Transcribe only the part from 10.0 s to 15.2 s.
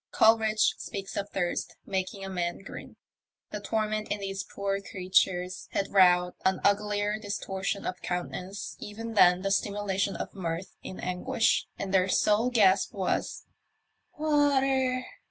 of mirth in anguish, and their sole gasp was," Water